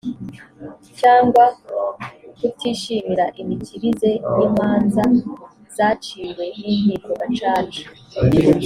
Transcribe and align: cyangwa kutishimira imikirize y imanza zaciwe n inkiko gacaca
cyangwa 0.99 1.43
kutishimira 2.37 3.25
imikirize 3.41 4.09
y 4.37 4.39
imanza 4.47 5.03
zaciwe 5.75 6.43
n 6.59 6.61
inkiko 6.73 7.09
gacaca 7.19 7.83